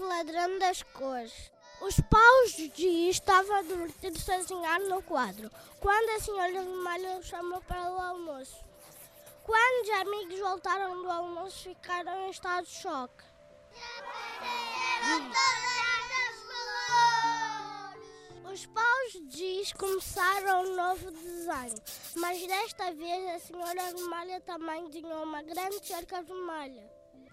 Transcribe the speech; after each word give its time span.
ladrão 0.00 0.58
das 0.58 0.82
cores. 0.82 1.50
Os 1.80 2.00
paus 2.00 2.52
de 2.56 3.08
estavam 3.08 3.56
a 3.56 3.62
divertir-se 3.62 4.32
a 4.32 4.78
no 4.80 5.00
quadro, 5.02 5.50
quando 5.78 6.10
a 6.10 6.20
senhora 6.20 6.64
malha 6.64 7.22
chamou 7.22 7.60
para 7.60 7.88
o 7.90 8.00
almoço. 8.00 8.64
Quando 9.44 9.84
os 9.84 9.90
amigos 10.00 10.40
voltaram 10.40 11.02
do 11.02 11.10
almoço, 11.10 11.68
ficaram 11.68 12.26
em 12.26 12.30
estado 12.30 12.66
de 12.66 12.74
choque. 12.74 13.24
Os 18.52 18.66
paus 18.66 19.12
de 19.12 19.36
giz 19.36 19.72
começaram 19.72 20.64
um 20.64 20.74
novo 20.74 21.10
desenho, 21.12 21.80
mas 22.16 22.44
desta 22.46 22.92
vez 22.92 23.36
a 23.36 23.38
senhora 23.38 23.94
de 23.94 24.02
malha 24.02 24.40
também 24.40 24.90
desenhou 24.90 25.22
uma 25.22 25.42
grande 25.42 25.86
cerca 25.86 26.24
de 26.24 26.32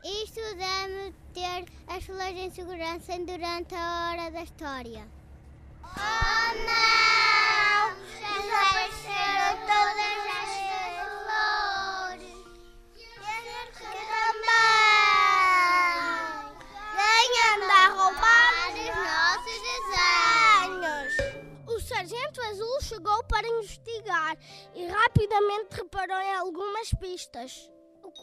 deve 0.05 1.13
ter 1.33 1.65
as 1.87 2.05
flores 2.05 2.37
em 2.37 2.51
segurança 2.51 3.17
durante 3.19 3.73
a 3.73 4.11
hora 4.11 4.31
da 4.31 4.43
história. 4.43 5.07
Oh 5.83 6.53
não! 6.69 7.95
Desapareceram 8.05 9.57
todas 9.65 10.17
as 10.37 10.51
flores! 11.25 12.37
Eu 13.55 13.65
também! 14.13 14.69
Quem 16.95 17.27
anda 17.53 17.73
a 17.73 17.89
roubar 17.89 18.53
os 18.69 18.77
nossos 19.09 19.59
desenhos? 20.81 21.11
O 21.67 21.79
sargento 21.79 22.41
azul 22.41 22.81
chegou 22.81 23.23
para 23.23 23.47
investigar 23.47 24.37
e 24.75 24.85
rapidamente 24.85 25.75
reparou 25.75 26.21
em 26.21 26.35
algumas 26.35 26.93
pistas. 26.93 27.74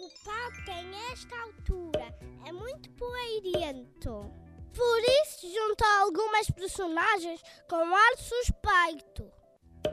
O 0.03 0.05
culpado 0.05 0.64
tem 0.64 1.12
esta 1.12 1.41
altura, 1.42 2.19
é 2.45 2.50
muito 2.50 2.91
poeirento. 2.91 4.28
Por 4.75 5.00
isso 5.22 5.47
juntou 5.47 5.86
algumas 6.00 6.50
personagens 6.50 7.41
com 7.69 7.77
ar 7.77 8.17
suspeito. 8.17 9.30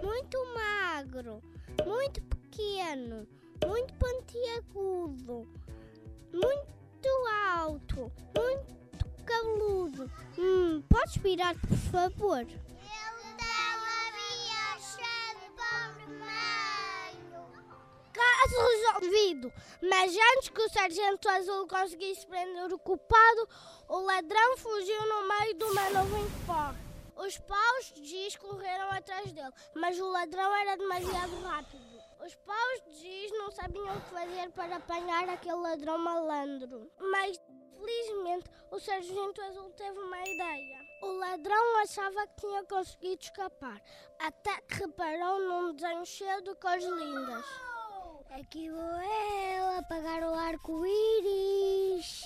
Muito 0.02 0.38
magro, 0.56 1.44
muito 1.86 2.24
pequeno, 2.24 3.28
muito 3.64 3.94
pontiagudo, 4.00 5.48
muito 6.34 7.10
alto, 7.56 8.12
muito 8.36 9.24
cabeludo. 9.24 10.12
Hum, 10.40 10.82
podes 10.90 11.18
virar, 11.18 11.54
por 11.62 11.78
favor? 11.78 12.48
Caso 18.50 19.00
resolvido. 19.00 19.54
Mas 19.82 20.16
antes 20.36 20.50
que 20.50 20.62
o 20.62 20.70
sargento 20.70 21.30
azul 21.30 21.68
conseguisse 21.68 22.26
prender 22.26 22.74
o 22.74 22.80
culpado, 22.80 23.50
o 23.88 24.00
ladrão 24.00 24.58
fugiu 24.58 25.06
no 25.08 25.28
meio 25.28 25.54
de 25.56 25.64
uma 25.66 25.90
nuvem 25.90 26.26
de 26.26 26.46
pó. 26.46 26.74
Os 27.16 27.38
paus 27.38 27.92
de 27.94 28.06
giz 28.06 28.36
correram 28.38 28.92
atrás 28.92 29.32
dele, 29.32 29.52
mas 29.76 30.00
o 30.00 30.10
ladrão 30.10 30.56
era 30.56 30.78
demasiado 30.78 31.42
rápido. 31.42 32.00
Os 32.26 32.36
paus 32.36 32.84
de 32.86 32.94
giz 33.00 33.32
não 33.34 33.52
sabiam 33.52 33.98
o 33.98 34.02
que 34.02 34.10
fazer 34.10 34.50
para 34.52 34.78
apanhar 34.78 35.28
aquele 35.30 35.56
ladrão 35.56 35.98
malandro. 35.98 36.90
Mas, 36.98 37.40
felizmente, 37.78 38.50
o 38.72 38.80
sargento 38.80 39.42
azul 39.42 39.70
teve 39.72 40.00
uma 40.00 40.22
ideia. 40.22 40.80
O 41.02 41.12
ladrão 41.14 41.78
achava 41.82 42.28
que 42.28 42.42
tinha 42.42 42.64
conseguido 42.66 43.22
escapar, 43.22 43.82
até 44.20 44.62
que 44.62 44.76
reparou 44.76 45.40
num 45.40 45.74
desenho 45.74 46.06
cheio 46.06 46.42
de 46.42 46.56
cores 46.56 46.86
lindas. 46.86 47.46
Aqui 48.32 48.70
vou 48.70 48.80
eu 48.80 49.80
apagar 49.80 50.22
o 50.22 50.36
arco-íris. 50.36 52.22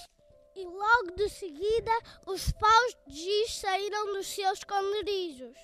E 0.53 0.66
logo 0.66 1.12
de 1.16 1.30
seguida, 1.30 1.91
os 2.25 2.52
paus 2.52 2.97
de 3.08 3.16
giz 3.16 3.56
saíram 3.56 4.13
dos 4.13 4.28
seus 4.28 4.59
esconderijos. 4.59 5.58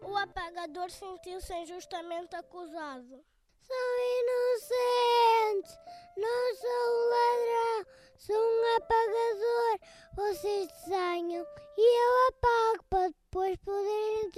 O 0.00 0.16
apagador 0.16 0.90
sentiu-se 0.90 1.52
injustamente 1.54 2.36
acusado. 2.36 3.24
Sou 3.66 3.98
inocente, 4.20 5.78
não 6.16 6.54
sou 6.54 7.08
ladrão, 7.10 7.86
sou 8.16 8.36
um 8.36 8.76
apagador. 8.76 9.80
Vocês 10.14 10.68
desenham 10.68 11.44
e 11.76 11.98
eu 12.00 12.28
apago 12.28 12.84
para 12.88 13.08
depois 13.08 13.56
poderem 13.56 14.30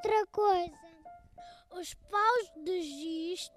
outra 0.00 0.26
coisa. 0.28 0.78
Os 1.72 1.92
paus 1.94 2.52
de 2.64 2.82
giz 2.82 3.52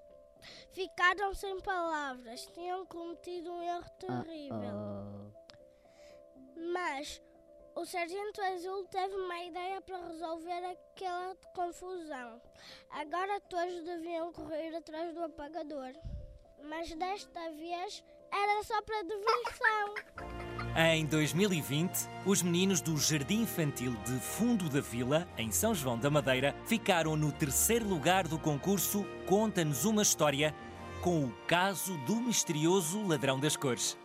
ficaram 0.72 1.34
sem 1.34 1.58
palavras. 1.60 2.46
Tinham 2.52 2.84
cometido 2.84 3.50
um 3.50 3.62
erro 3.62 3.90
terrível. 3.98 5.32
Mas 6.72 7.20
o 7.74 7.84
sargento 7.86 8.42
azul 8.42 8.84
teve 8.88 9.14
uma 9.16 9.42
ideia 9.42 9.80
para 9.80 10.06
resolver 10.06 10.64
aquela 10.66 11.34
confusão. 11.54 12.40
Agora 12.90 13.40
todos 13.40 13.82
deviam 13.82 14.32
correr 14.32 14.76
atrás 14.76 15.14
do 15.14 15.22
apagador. 15.22 15.92
Mas 16.62 16.94
desta 16.94 17.50
vez 17.52 18.04
era 18.30 18.62
só 18.62 18.82
para 18.82 19.02
diversão. 19.02 20.43
Em 20.76 21.06
2020, 21.06 22.08
os 22.26 22.42
meninos 22.42 22.80
do 22.80 22.96
Jardim 22.98 23.42
Infantil 23.42 23.94
de 24.04 24.18
Fundo 24.18 24.68
da 24.68 24.80
Vila, 24.80 25.26
em 25.38 25.50
São 25.50 25.74
João 25.74 25.98
da 25.98 26.10
Madeira, 26.10 26.54
ficaram 26.66 27.16
no 27.16 27.30
terceiro 27.30 27.88
lugar 27.88 28.26
do 28.26 28.38
concurso 28.38 29.04
Conta-nos 29.26 29.84
uma 29.84 30.02
História 30.02 30.54
com 31.00 31.24
o 31.24 31.32
caso 31.46 31.96
do 32.06 32.16
misterioso 32.16 33.06
ladrão 33.06 33.38
das 33.38 33.56
cores. 33.56 33.96